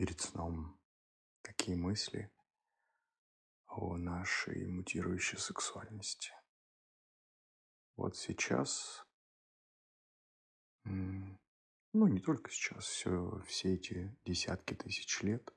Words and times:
перед 0.00 0.18
сном 0.18 0.80
такие 1.42 1.76
мысли 1.76 2.32
о 3.66 3.98
нашей 3.98 4.66
мутирующей 4.66 5.36
сексуальности. 5.36 6.32
Вот 7.96 8.16
сейчас, 8.16 9.06
ну 10.84 11.36
не 11.92 12.18
только 12.18 12.50
сейчас, 12.50 12.86
все, 12.86 13.42
все 13.46 13.74
эти 13.74 14.16
десятки 14.24 14.72
тысяч 14.72 15.20
лет, 15.20 15.54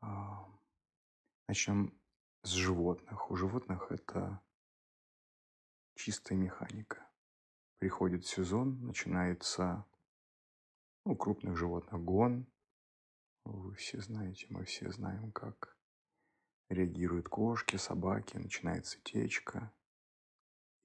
а, 0.00 0.52
начнем 1.46 1.96
с 2.42 2.50
животных. 2.50 3.30
У 3.30 3.36
животных 3.36 3.92
это 3.92 4.42
чистая 5.94 6.36
механика. 6.36 7.08
Приходит 7.78 8.26
сезон, 8.26 8.84
начинается 8.84 9.86
у 11.04 11.14
крупных 11.14 11.56
животных 11.56 12.02
гон. 12.02 12.46
Вы 13.44 13.74
все 13.74 14.00
знаете, 14.00 14.46
мы 14.48 14.64
все 14.64 14.90
знаем, 14.90 15.30
как 15.32 15.76
реагируют 16.68 17.28
кошки, 17.28 17.76
собаки, 17.76 18.36
начинается 18.38 18.98
течка. 19.02 19.72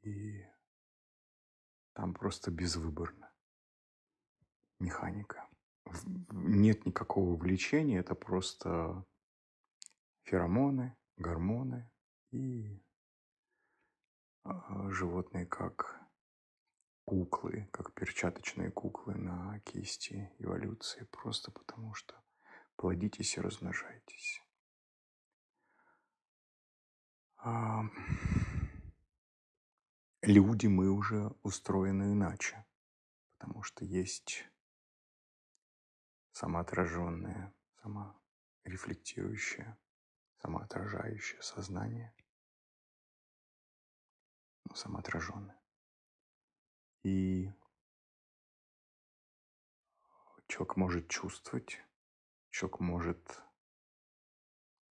И 0.02 0.46
там 1.94 2.14
просто 2.14 2.52
безвыборно. 2.52 3.32
Механика. 4.80 5.50
Нет 6.32 6.86
никакого 6.86 7.36
влечения, 7.36 8.00
это 8.00 8.14
просто 8.14 9.06
феромоны, 10.24 10.96
гормоны 11.18 11.92
и 12.32 12.82
а, 14.44 14.90
животные 14.92 15.46
как 15.46 15.99
куклы, 17.10 17.68
как 17.72 17.92
перчаточные 17.96 18.70
куклы 18.70 19.16
на 19.16 19.60
кисти 19.62 20.32
эволюции, 20.38 21.06
просто 21.06 21.50
потому 21.50 21.96
что 21.96 22.14
плодитесь 22.76 23.36
и 23.36 23.42
размножайтесь. 23.42 24.44
А... 27.38 27.82
Люди 30.22 30.68
мы 30.68 30.92
уже 30.92 31.34
устроены 31.42 32.14
иначе, 32.14 32.64
потому 33.40 33.64
что 33.64 33.86
есть 33.86 34.46
самоотраженное, 36.32 37.52
саморефлектирующее, 37.82 39.76
самоотражающее 40.44 41.42
сознание, 41.42 42.14
ну, 44.66 44.76
самоотраженное. 44.76 45.59
И 47.04 47.52
человек 50.48 50.76
может 50.76 51.08
чувствовать, 51.08 51.80
человек 52.50 52.80
может, 52.80 53.42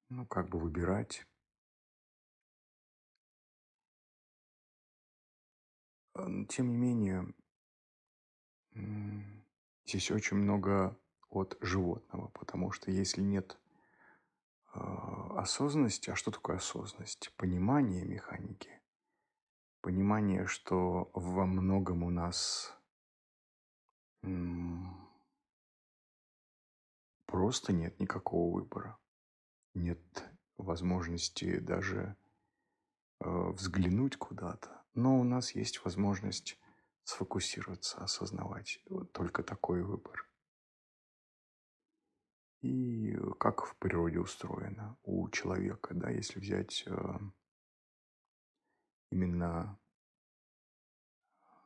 ну, 0.08 0.26
как 0.26 0.48
бы 0.48 0.58
выбирать. 0.58 1.26
Тем 6.48 6.68
не 6.68 6.76
менее, 6.76 7.34
здесь 9.84 10.10
очень 10.10 10.38
много 10.38 10.98
от 11.28 11.56
животного, 11.60 12.28
потому 12.28 12.72
что 12.72 12.90
если 12.90 13.20
нет 13.20 13.58
а, 14.72 15.40
осознанности, 15.40 16.10
а 16.10 16.16
что 16.16 16.30
такое 16.30 16.56
осознанность? 16.56 17.32
Понимание 17.36 18.04
механики, 18.04 18.77
понимание, 19.80 20.46
что 20.46 21.10
во 21.14 21.46
многом 21.46 22.02
у 22.02 22.10
нас 22.10 22.74
просто 27.26 27.72
нет 27.72 28.00
никакого 28.00 28.54
выбора. 28.54 28.98
Нет 29.74 30.00
возможности 30.56 31.58
даже 31.60 32.16
э, 33.20 33.50
взглянуть 33.53 34.16
куда-то. 34.16 34.82
Но 34.94 35.20
у 35.20 35.25
нас 35.25 35.54
есть 35.54 35.84
возможность 35.84 36.58
сфокусироваться, 37.04 37.98
осознавать 37.98 38.80
вот 38.86 39.12
только 39.12 39.42
такой 39.42 39.82
выбор. 39.82 40.28
И 42.60 43.16
как 43.38 43.64
в 43.64 43.76
природе 43.76 44.19
устроено 44.19 44.98
у 45.04 45.28
человека, 45.30 45.94
да, 45.94 46.10
если 46.10 46.41
взять 46.41 46.82
э, 46.86 47.19
именно 49.10 49.78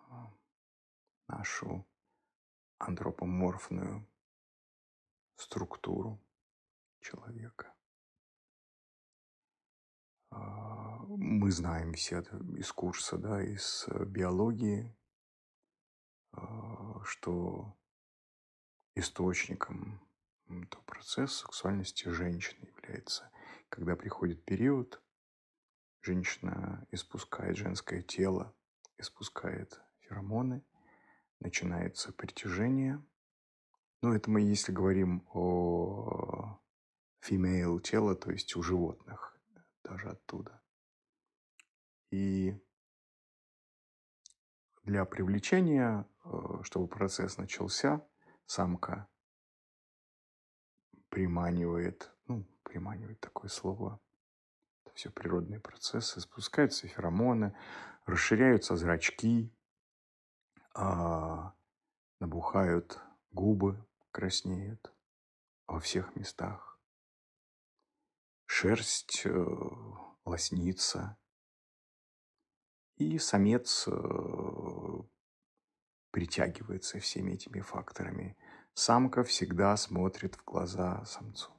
а, 0.09 0.33
нашу 1.29 1.87
антропоморфную 2.79 4.07
структуру 5.37 6.21
человека. 7.01 7.75
А, 10.31 10.99
мы 11.07 11.51
знаем 11.51 11.95
все 11.95 12.21
из 12.57 12.73
курса, 12.73 13.19
да, 13.19 13.43
из 13.43 13.87
биологии, 14.07 14.97
а, 16.33 17.03
что 17.05 17.77
источником 18.95 20.01
этого 20.49 20.83
процесса 20.83 21.41
сексуальности 21.47 22.09
женщины 22.09 22.67
является, 22.67 23.31
когда 23.69 23.97
приходит 23.97 24.45
период, 24.45 25.02
женщина 26.03 26.87
испускает 26.91 27.57
женское 27.57 28.03
тело, 28.03 28.55
испускает 28.99 29.81
феромоны, 30.01 30.65
начинается 31.41 32.13
притяжение. 32.13 33.03
Ну, 34.03 34.13
это 34.13 34.31
мы, 34.31 34.41
если 34.41 34.73
говорим 34.73 35.27
о 35.33 36.61
female 37.23 37.81
тело, 37.81 38.15
то 38.17 38.31
есть 38.33 38.55
у 38.57 38.63
животных, 38.63 39.39
даже 39.85 40.11
оттуда. 40.11 40.61
И 42.11 42.61
для 44.83 45.05
привлечения, 45.05 46.07
э, 46.25 46.63
чтобы 46.65 46.89
процесс 46.89 47.39
начался, 47.39 48.05
самка 48.47 49.09
приманивает, 51.09 52.11
ну, 52.27 52.45
приманивает 52.65 53.21
такое 53.21 53.49
слово, 53.49 54.01
все 54.95 55.11
природные 55.11 55.61
процессы, 55.61 56.21
спускаются 56.21 56.89
феромоны, 56.89 57.57
расширяются 58.07 58.77
зрачки, 58.77 59.53
а, 60.75 61.55
набухают 62.21 62.99
губы, 63.31 63.85
краснеют 64.11 64.93
во 65.67 65.81
всех 65.81 66.15
местах. 66.17 66.79
Шерсть 68.47 69.23
э, 69.25 69.47
лоснится, 70.27 71.17
и 72.97 73.19
самец 73.19 73.89
э, 73.89 73.93
притягивается 76.11 77.01
всеми 77.01 77.33
этими 77.33 77.61
факторами. 77.61 78.37
Самка 78.75 79.25
всегда 79.25 79.77
смотрит 79.77 80.37
в 80.37 80.45
глаза 80.45 81.05
самцу. 81.05 81.51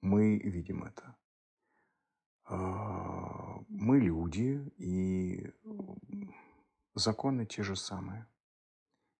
Мы 0.00 0.38
видим 0.38 0.84
это. 0.84 1.16
А, 2.48 3.58
мы 3.68 3.98
люди, 3.98 4.72
и 4.78 5.52
законы 6.94 7.44
те 7.44 7.62
же 7.64 7.74
самые. 7.74 8.26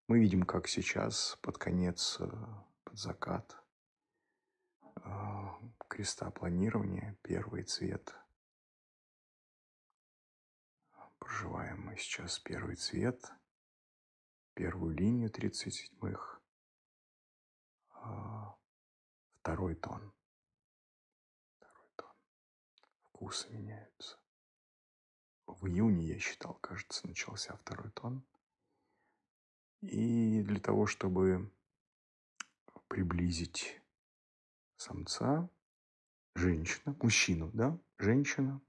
Мы 0.07 0.21
видим, 0.21 0.45
как 0.45 0.69
сейчас 0.69 1.37
под 1.43 1.59
конец, 1.59 2.19
э, 2.21 2.29
под 2.85 2.97
закат 2.97 3.61
а, 5.03 5.59
креста 5.89 6.31
планирования, 6.31 7.19
первый 7.23 7.65
цвет. 7.65 8.15
Проживаем 11.19 11.87
мы 11.87 11.97
сейчас 11.97 12.39
первый 12.39 12.77
цвет, 12.77 13.33
первую 14.55 14.95
линию 14.95 15.29
37-х, 15.29 16.41
а, 17.91 18.57
второй 19.41 19.75
тон 19.75 20.16
вкусы 23.17 23.49
меняются. 23.49 24.19
В 25.47 25.67
июне, 25.67 26.07
я 26.07 26.19
считал, 26.19 26.55
кажется, 26.55 27.07
начался 27.07 27.57
второй 27.57 27.91
тон. 27.93 28.23
И 29.81 30.43
для 30.43 30.61
того, 30.61 30.87
чтобы 30.87 31.51
приблизить 32.89 33.81
самца, 34.77 35.49
женщина, 36.35 36.95
мужчину, 37.01 37.51
да, 37.55 37.79
женщина, 37.97 38.61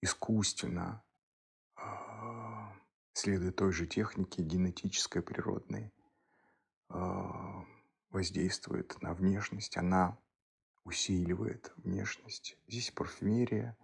искусственно, 0.00 1.02
э, 1.76 1.82
следуя 3.12 3.50
той 3.50 3.72
же 3.72 3.88
технике 3.88 4.42
генетической, 4.42 5.20
природной, 5.20 5.92
э, 6.90 6.94
воздействует 8.10 9.00
на 9.02 9.14
внешность. 9.14 9.76
Она 9.76 10.16
усиливает 10.84 11.72
внешность. 11.76 12.58
Здесь 12.68 12.90
парфюмерия, 12.90 13.76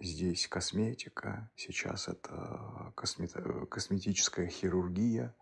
здесь 0.00 0.46
косметика, 0.48 1.50
сейчас 1.56 2.08
это 2.08 2.92
космет... 2.96 3.32
косметическая 3.70 4.48
хирургия, 4.48 5.34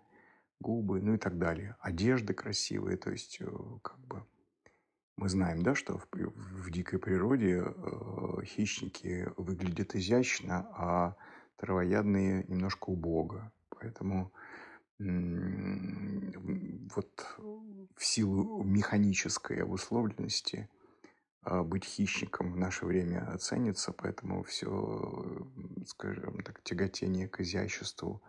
губы, 0.61 1.01
ну 1.01 1.15
и 1.15 1.19
так 1.19 1.39
далее. 1.39 1.77
Одежды 1.81 2.35
красивые, 2.35 2.97
то 2.97 3.11
есть 3.11 3.39
э, 3.41 3.47
как 3.83 3.99
бы 4.01 4.25
мы 5.17 5.29
знаем, 5.29 5.63
да, 5.63 5.75
что 5.75 5.99
в, 5.99 6.07
в 6.13 6.71
дикой 6.71 6.99
природе 6.99 7.63
э, 7.65 8.45
хищники 8.45 9.29
выглядят 9.37 9.95
изящно, 9.95 10.69
а 10.75 11.17
травоядные 11.57 12.45
немножко 12.49 12.91
убого. 12.91 13.53
Поэтому 13.69 14.33
вот 16.95 17.37
в 17.97 18.05
силу 18.05 18.63
механической 18.63 19.63
обусловленности 19.63 20.69
быть 21.45 21.85
хищником 21.85 22.53
в 22.53 22.57
наше 22.57 22.87
время 22.87 23.37
ценится, 23.39 23.93
поэтому 23.93 24.43
все, 24.45 25.47
скажем 25.87 26.43
так, 26.43 26.63
тяготение 26.63 27.29
к 27.29 27.41
изяществу, 27.41 28.23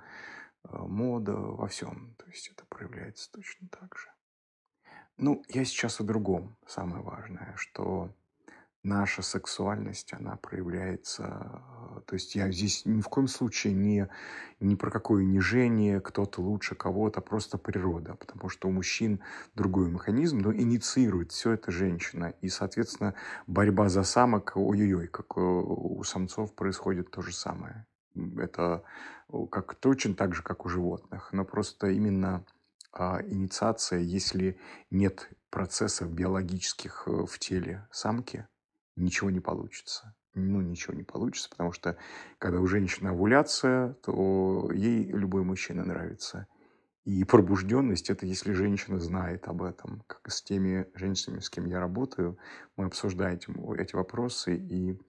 а, 0.64 0.86
мода 0.88 1.36
во 1.36 1.68
всем, 1.68 2.16
то 2.18 2.26
есть 2.28 2.50
это 2.50 2.66
проявляется 2.66 3.32
точно 3.32 3.68
так 3.70 3.98
же. 3.98 4.10
Ну, 5.18 5.44
я 5.50 5.64
сейчас 5.64 6.00
о 6.00 6.04
другом, 6.04 6.58
самое 6.66 7.04
важное, 7.04 7.54
что 7.56 8.14
наша 8.84 9.22
сексуальность, 9.22 10.14
она 10.14 10.36
проявляется... 10.36 11.24
Э, 11.98 12.02
то 12.06 12.14
есть 12.16 12.36
я 12.36 12.52
здесь 12.52 12.86
ни 12.86 13.02
в 13.02 13.08
коем 13.08 13.28
случае 13.28 13.74
не, 13.74 14.10
не 14.60 14.76
про 14.76 14.92
какое 14.92 15.24
унижение, 15.24 16.02
кто-то 16.02 16.42
лучше 16.42 16.76
кого-то, 16.76 17.22
просто 17.22 17.58
природа. 17.58 18.16
Потому 18.16 18.50
что 18.50 18.68
у 18.68 18.72
мужчин 18.72 19.22
другой 19.56 19.90
механизм, 19.90 20.40
но 20.40 20.54
инициирует 20.54 21.32
все 21.32 21.54
это 21.54 21.72
женщина. 21.72 22.34
И, 22.42 22.50
соответственно, 22.50 23.16
борьба 23.48 23.90
за 23.90 24.04
самок, 24.04 24.54
ой-ой-ой, 24.56 25.08
как 25.08 25.38
у 25.38 26.04
самцов 26.04 26.54
происходит 26.54 27.10
то 27.12 27.22
же 27.22 27.34
самое. 27.34 27.86
Это 28.38 28.84
как 29.52 29.76
точно 29.76 30.14
так 30.14 30.36
же, 30.36 30.44
как 30.44 30.66
у 30.66 30.70
животных. 30.70 31.30
Но 31.32 31.46
просто 31.46 31.88
именно 31.88 32.46
а, 32.92 33.22
инициация, 33.24 34.00
если 34.00 34.60
нет 34.92 35.30
процессов 35.50 36.12
биологических 36.12 37.04
э, 37.08 37.26
в 37.26 37.40
теле 37.40 37.88
самки, 37.92 38.48
ничего 38.96 39.30
не 39.30 39.40
получится. 39.40 40.16
Ну, 40.36 40.62
ничего 40.62 40.94
не 40.94 41.04
получится, 41.04 41.50
потому 41.50 41.72
что 41.72 41.98
когда 42.40 42.60
у 42.60 42.66
женщины 42.66 43.10
овуляция, 43.10 43.94
то 44.04 44.72
ей 44.72 45.06
любой 45.06 45.44
мужчина 45.44 45.86
нравится. 45.86 46.48
И 47.06 47.24
пробужденность– 47.24 48.10
это 48.10 48.26
если 48.26 48.54
женщина 48.54 49.00
знает 49.00 49.48
об 49.48 49.62
этом. 49.62 50.04
Как 50.08 50.32
с 50.32 50.42
теми 50.42 50.88
женщинами, 50.96 51.40
с 51.40 51.50
кем 51.50 51.66
я 51.66 51.80
работаю, 51.80 52.38
мы 52.78 52.86
обсуждаем 52.86 53.40
эти 53.74 53.96
вопросы, 53.96 54.56
и 54.56 55.00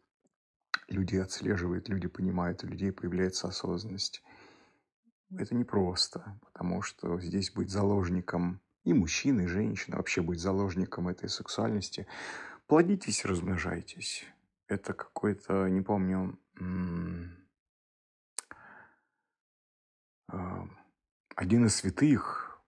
люди 0.88 1.16
отслеживают, 1.16 1.88
люди 1.88 2.08
понимают, 2.08 2.64
у 2.64 2.66
людей 2.66 2.92
появляется 2.92 3.48
осознанность. 3.48 4.22
Это 5.30 5.54
непросто, 5.54 6.38
потому 6.44 6.82
что 6.82 7.18
здесь 7.20 7.50
быть 7.52 7.70
заложником 7.70 8.60
и 8.82 8.92
мужчина, 8.92 9.42
и 9.42 9.46
женщина, 9.46 9.96
вообще 9.96 10.20
быть 10.20 10.40
заложником 10.40 11.08
этой 11.08 11.30
сексуальности– 11.30 12.06
Плодитесь, 12.66 13.24
размножайтесь. 13.24 14.24
Это 14.68 14.94
какой-то, 14.94 15.68
не 15.68 15.82
помню, 15.82 16.38
а, 20.28 20.66
один 21.36 21.66
из 21.66 21.76
святых, 21.76 22.62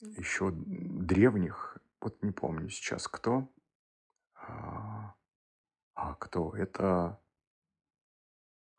еще 0.00 0.50
древних, 0.52 1.78
вот 2.00 2.22
не 2.22 2.32
помню 2.32 2.68
сейчас 2.68 3.08
кто, 3.08 3.50
а, 4.34 5.14
а 5.94 6.14
кто? 6.16 6.54
Это 6.54 7.20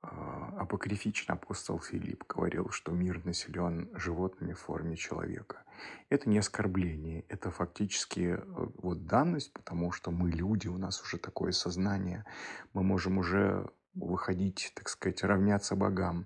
а, 0.03 0.55
апокрифичный 0.57 1.35
апостол 1.35 1.79
Филипп 1.79 2.23
говорил, 2.27 2.69
что 2.69 2.91
мир 2.91 3.23
населен 3.23 3.89
животными 3.93 4.53
в 4.53 4.59
форме 4.59 4.95
человека. 4.95 5.63
Это 6.09 6.27
не 6.27 6.39
оскорбление, 6.39 7.23
это 7.27 7.51
фактически 7.51 8.37
э, 8.37 8.43
вот 8.81 9.05
данность, 9.05 9.53
потому 9.53 9.91
что 9.91 10.11
мы 10.11 10.31
люди, 10.31 10.67
у 10.67 10.77
нас 10.77 11.01
уже 11.01 11.17
такое 11.17 11.51
сознание, 11.51 12.25
мы 12.73 12.81
можем 12.83 13.19
уже 13.19 13.69
выходить, 13.93 14.71
так 14.75 14.89
сказать, 14.89 15.23
равняться 15.23 15.75
богам. 15.75 16.25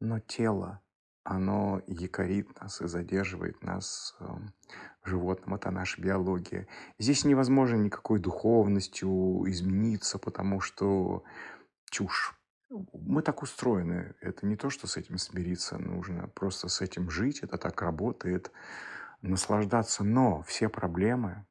Но 0.00 0.18
тело, 0.20 0.80
оно 1.22 1.82
якорит 1.86 2.58
нас 2.60 2.80
и 2.80 2.86
задерживает 2.86 3.62
нас 3.62 4.16
эм, 4.20 4.54
в 5.02 5.08
животном. 5.08 5.56
Это 5.56 5.70
наша 5.70 6.00
биология. 6.00 6.66
Здесь 6.98 7.24
невозможно 7.24 7.76
никакой 7.76 8.18
духовностью 8.18 9.44
измениться, 9.46 10.18
потому 10.18 10.60
что 10.60 11.24
чушь 11.90 12.39
мы 12.70 13.22
так 13.22 13.42
устроены. 13.42 14.14
Это 14.20 14.46
не 14.46 14.56
то, 14.56 14.70
что 14.70 14.86
с 14.86 14.96
этим 14.96 15.18
смириться 15.18 15.78
нужно. 15.78 16.28
Просто 16.28 16.68
с 16.68 16.80
этим 16.80 17.10
жить. 17.10 17.40
Это 17.40 17.58
так 17.58 17.82
работает. 17.82 18.50
Наслаждаться. 19.22 20.04
Но 20.04 20.42
все 20.42 20.68
проблемы 20.68 21.44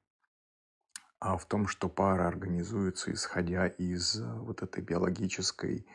а 1.20 1.38
в 1.38 1.46
том, 1.46 1.68
что 1.68 1.90
пара 1.90 2.28
организуется, 2.28 3.12
исходя 3.12 3.68
из 3.68 4.20
э, 4.20 4.34
вот 4.40 4.64
этой 4.64 4.82
биологической 4.82 5.86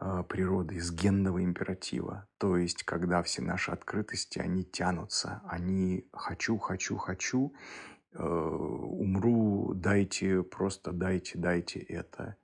э, 0.00 0.24
природы, 0.28 0.74
из 0.74 0.90
генного 0.90 1.42
императива. 1.42 2.28
То 2.38 2.56
есть, 2.56 2.82
когда 2.82 3.22
все 3.22 3.42
наши 3.42 3.70
открытости, 3.70 4.40
они 4.40 4.64
тянутся. 4.64 5.40
Они 5.44 6.08
«хочу, 6.12 6.58
хочу, 6.58 6.96
хочу», 6.96 7.54
э, 8.12 8.22
«умру, 8.22 9.72
дайте, 9.74 10.42
просто 10.42 10.92
дайте, 10.92 11.38
дайте 11.38 11.78
это». 11.78 12.36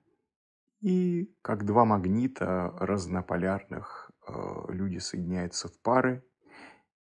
И 0.81 1.33
как 1.41 1.65
два 1.65 1.85
магнита 1.85 2.71
разнополярных 2.79 4.11
э, 4.27 4.31
люди 4.69 4.99
соединяются 4.99 5.69
в 5.69 5.79
пары 5.79 6.23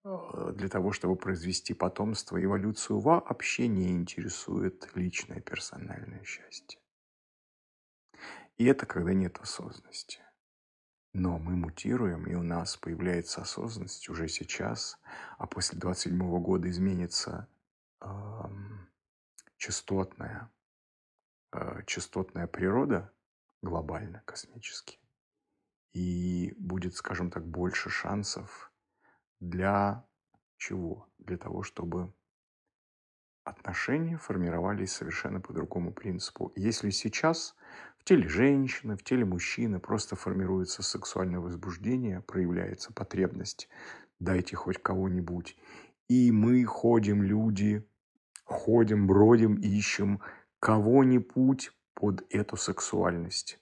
э, 0.05 0.53
для 0.55 0.69
того, 0.69 0.93
чтобы 0.93 1.17
произвести 1.17 1.73
потомство. 1.73 2.41
Эволюцию 2.41 2.99
вообще 2.99 3.67
не 3.67 3.91
интересует 3.91 4.89
личное 4.95 5.41
персональное 5.41 6.23
счастье. 6.23 6.79
И 8.55 8.65
это 8.65 8.85
когда 8.85 9.13
нет 9.13 9.37
осознанности. 9.39 10.19
Но 11.13 11.37
мы 11.37 11.55
мутируем, 11.55 12.25
и 12.25 12.35
у 12.35 12.43
нас 12.43 12.77
появляется 12.77 13.41
осознанность 13.41 14.07
уже 14.07 14.27
сейчас, 14.29 14.97
а 15.37 15.45
после 15.45 15.77
27 15.79 16.17
года 16.41 16.69
изменится 16.69 17.49
э, 18.01 18.07
частотная, 19.57 20.51
э, 21.51 21.81
частотная 21.85 22.47
природа 22.47 23.11
глобально, 23.67 24.21
космически. 24.25 24.99
И 25.93 26.53
будет, 26.57 26.95
скажем 26.95 27.29
так, 27.31 27.45
больше 27.45 27.89
шансов 27.89 28.71
для 29.39 30.05
чего? 30.57 31.07
Для 31.17 31.37
того, 31.37 31.63
чтобы 31.63 32.13
отношения 33.43 34.17
формировались 34.17 34.93
совершенно 34.93 35.41
по 35.41 35.53
другому 35.53 35.91
принципу. 35.93 36.51
Если 36.55 36.89
сейчас 36.91 37.55
в 37.97 38.03
теле 38.03 38.27
женщины, 38.27 38.95
в 38.95 39.03
теле 39.03 39.25
мужчины 39.25 39.79
просто 39.79 40.15
формируется 40.15 40.83
сексуальное 40.83 41.39
возбуждение, 41.39 42.21
проявляется 42.21 42.93
потребность, 42.93 43.69
дайте 44.19 44.55
хоть 44.55 44.81
кого-нибудь, 44.81 45.57
и 46.07 46.31
мы 46.31 46.63
ходим, 46.65 47.21
люди, 47.21 47.85
ходим, 48.43 49.07
бродим, 49.07 49.55
ищем 49.55 50.21
кого-нибудь, 50.59 51.71
под 51.97 52.23
эту 52.29 52.57
сексуальность. 52.57 53.59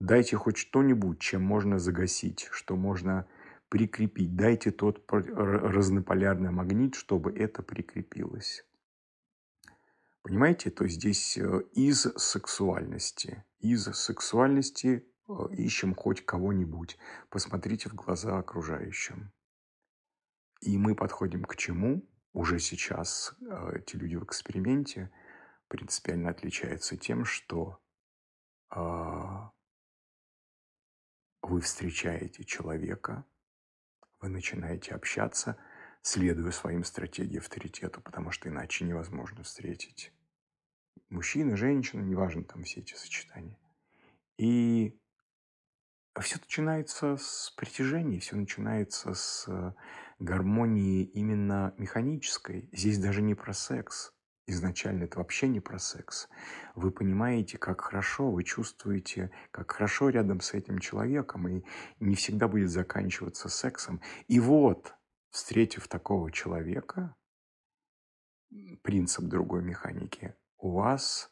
Дайте 0.00 0.36
хоть 0.36 0.56
что-нибудь, 0.56 1.20
чем 1.20 1.42
можно 1.42 1.78
загасить, 1.78 2.48
что 2.50 2.74
можно 2.74 3.28
прикрепить. 3.68 4.34
Дайте 4.34 4.72
тот 4.72 5.04
разнополярный 5.08 6.50
магнит, 6.50 6.96
чтобы 6.96 7.32
это 7.32 7.62
прикрепилось. 7.62 8.66
Понимаете, 10.22 10.70
то 10.70 10.88
здесь 10.88 11.38
э, 11.38 11.62
из 11.74 12.00
сексуальности, 12.16 13.44
из 13.60 13.84
сексуальности 13.84 15.06
э, 15.28 15.32
ищем 15.52 15.94
хоть 15.94 16.26
кого-нибудь. 16.26 16.98
Посмотрите 17.30 17.88
в 17.88 17.94
глаза 17.94 18.36
окружающим. 18.36 19.30
И 20.60 20.76
мы 20.76 20.96
подходим 20.96 21.44
к 21.44 21.54
чему? 21.54 22.04
Уже 22.32 22.58
сейчас 22.58 23.36
э, 23.40 23.78
эти 23.78 23.94
люди 23.94 24.16
в 24.16 24.24
эксперименте– 24.24 25.12
принципиально 25.68 26.30
отличается 26.30 26.96
тем, 26.96 27.24
что 27.24 27.80
э, 28.74 28.80
вы 31.42 31.60
встречаете 31.60 32.44
человека, 32.44 33.24
вы 34.20 34.28
начинаете 34.28 34.94
общаться, 34.94 35.56
следуя 36.02 36.50
своим 36.50 36.84
стратегиям 36.84 37.42
авторитета, 37.42 38.00
потому 38.00 38.30
что 38.30 38.48
иначе 38.48 38.84
невозможно 38.84 39.42
встретить 39.42 40.12
мужчины, 41.08 41.56
женщины, 41.56 42.02
неважно 42.02 42.44
там 42.44 42.62
все 42.64 42.80
эти 42.80 42.94
сочетания. 42.94 43.58
И 44.38 44.98
все 46.20 46.38
начинается 46.38 47.16
с 47.16 47.52
притяжения, 47.56 48.20
все 48.20 48.36
начинается 48.36 49.14
с 49.14 49.74
гармонии 50.18 51.04
именно 51.04 51.74
механической. 51.76 52.68
Здесь 52.72 52.98
даже 52.98 53.22
не 53.22 53.34
про 53.34 53.52
секс– 53.52 54.12
изначально 54.46 55.04
это 55.04 55.18
вообще 55.18 55.48
не 55.48 55.60
про 55.60 55.78
секс. 55.78 56.28
Вы 56.74 56.90
понимаете, 56.90 57.58
как 57.58 57.80
хорошо, 57.80 58.30
вы 58.30 58.44
чувствуете, 58.44 59.30
как 59.50 59.72
хорошо 59.72 60.08
рядом 60.08 60.40
с 60.40 60.54
этим 60.54 60.78
человеком, 60.78 61.48
и 61.48 61.64
не 62.00 62.14
всегда 62.14 62.48
будет 62.48 62.70
заканчиваться 62.70 63.48
сексом. 63.48 64.00
И 64.28 64.40
вот 64.40 64.94
встретив 65.30 65.88
такого 65.88 66.30
человека, 66.30 67.14
принцип 68.82 69.24
другой 69.24 69.62
механики, 69.62 70.34
у 70.58 70.70
вас 70.70 71.30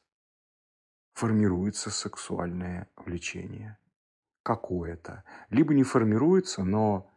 формируется 1.15 1.91
сексуальное 1.91 2.91
влечение 2.97 3.79
какое-то. 4.43 5.25
Либо 5.49 5.73
не 5.73 5.85
формируется, 5.85 6.65
но 6.65 7.11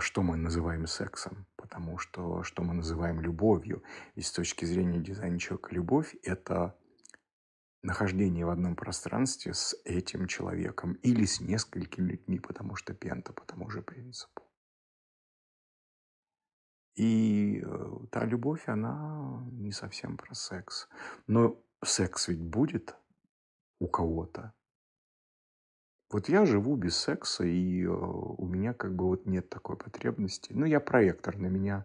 что 0.00 0.22
мы 0.22 0.36
называем 0.36 0.86
сексом? 0.86 1.46
Потому 1.56 1.98
что 1.98 2.42
что 2.42 2.62
мы 2.62 2.74
называем 2.74 3.20
любовью? 3.20 3.82
И 4.14 4.22
с 4.22 4.32
точки 4.32 4.64
зрения 4.64 5.00
дизайна 5.00 5.38
человека 5.38 5.74
любовь– 5.74 6.16
это 6.22 6.76
нахождение 7.82 8.44
в 8.44 8.50
одном 8.50 8.74
пространстве 8.74 9.54
с 9.54 9.76
этим 9.84 10.26
человеком 10.26 10.94
или 11.02 11.24
с 11.24 11.40
несколькими 11.40 12.12
людьми, 12.12 12.38
потому 12.38 12.76
что 12.76 12.94
пента 12.94 13.32
по 13.32 13.44
тому 13.44 13.70
же 13.70 13.82
принципу. 13.82 14.42
И 16.96 17.62
э, 17.62 17.96
та 18.10 18.24
любовь, 18.24 18.68
она 18.68 19.46
не 19.52 19.72
совсем 19.72 20.16
про 20.16 20.34
секс. 20.34 20.88
Но 21.26 21.62
секс 21.84 22.28
ведь 22.28 22.40
будет 22.40 22.96
у 23.78 23.86
кого-то. 23.86 24.52
Вот 26.10 26.28
я 26.28 26.46
живу 26.46 26.76
без 26.76 26.96
секса, 26.96 27.44
и 27.44 27.84
э, 27.84 27.88
у 27.88 28.46
меня 28.46 28.74
как 28.74 28.94
бы 28.94 29.06
вот 29.06 29.26
нет 29.26 29.48
такой 29.48 29.76
потребности. 29.76 30.52
Ну, 30.52 30.64
я 30.64 30.78
проектор, 30.78 31.36
на 31.36 31.48
меня 31.48 31.84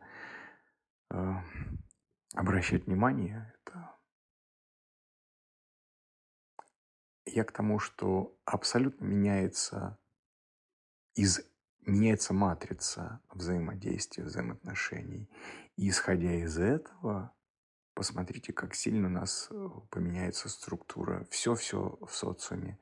э, 1.09 1.33
обращать 2.35 2.85
внимание, 2.85 3.53
это... 3.55 3.95
Я 7.25 7.43
к 7.45 7.51
тому, 7.51 7.79
что 7.79 8.37
абсолютно 8.45 9.05
меняется 9.05 9.97
из 11.15 11.41
меняется 11.85 12.33
матрица 12.33 13.21
взаимодействия, 13.29 14.23
взаимоотношений. 14.23 15.29
И 15.77 15.89
исходя 15.89 16.33
из 16.35 16.59
этого, 16.59 17.33
посмотрите, 17.95 18.53
как 18.53 18.75
сильно 18.75 19.07
у 19.07 19.11
нас 19.11 19.47
э, 19.49 19.67
поменяется 19.89 20.47
структура. 20.49 21.25
Все-все 21.29 21.97
в 22.01 22.13
социуме. 22.13 22.79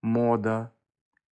Мода, 0.00 0.72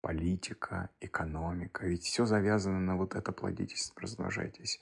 политика, 0.05 0.91
экономика. 1.01 1.87
Ведь 1.87 2.03
все 2.03 2.27
завязано 2.27 2.79
на 2.79 2.95
вот 2.95 3.15
это 3.15 3.33
плодитесь, 3.33 3.91
размножайтесь. 3.97 4.79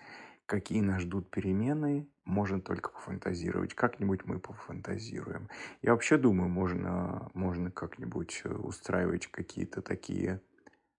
Какие 0.47 0.81
нас 0.81 1.03
ждут 1.03 1.31
перемены, 1.31 2.11
можно 2.25 2.61
только 2.61 2.91
пофантазировать. 2.91 3.73
Как-нибудь 3.75 4.25
мы 4.25 4.41
пофантазируем. 4.41 5.49
Я 5.81 5.93
вообще 5.93 6.19
думаю, 6.19 6.49
можно, 6.49 7.31
можно 7.35 7.71
как-нибудь 7.71 8.43
э, 8.43 8.53
устраивать 8.53 9.29
какие-то 9.29 9.81
такие 9.81 10.43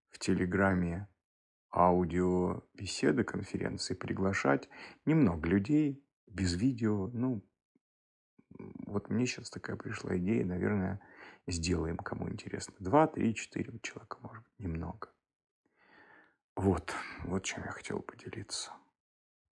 в 0.10 0.20
Телеграме 0.20 1.10
аудио 1.70 2.64
беседы, 2.76 3.26
конференции, 3.26 3.94
приглашать 3.94 4.70
немного 5.06 5.50
людей, 5.50 6.02
без 6.28 6.54
видео. 6.54 7.10
Ну, 7.10 7.44
вот 8.88 9.10
мне 9.10 9.26
сейчас 9.26 9.50
такая 9.50 9.76
пришла 9.76 10.18
идея, 10.18 10.46
наверное, 10.46 11.02
сделаем, 11.48 11.98
кому 11.98 12.30
интересно. 12.30 12.74
Два, 12.80 13.08
три, 13.08 13.36
четыре 13.36 13.80
человека, 13.82 14.18
может 14.22 14.44
быть, 14.44 14.60
немного. 14.60 15.10
Вот, 16.56 16.94
вот 17.24 17.44
чем 17.44 17.64
я 17.64 17.72
хотел 17.72 18.00
поделиться. 18.02 18.72